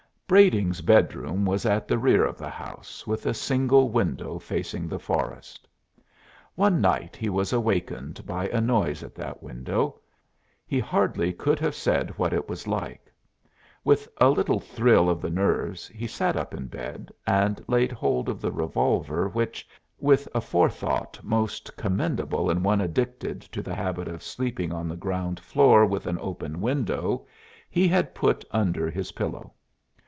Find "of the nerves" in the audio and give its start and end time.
15.09-15.89